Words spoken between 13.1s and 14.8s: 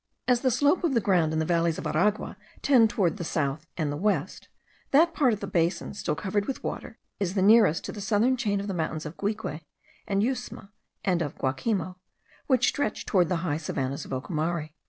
the high savannahs of Ocumare.